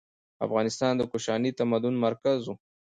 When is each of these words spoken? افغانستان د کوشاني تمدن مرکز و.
افغانستان 0.45 0.93
د 0.97 1.01
کوشاني 1.11 1.51
تمدن 1.59 1.93
مرکز 2.05 2.39
و. 2.47 2.53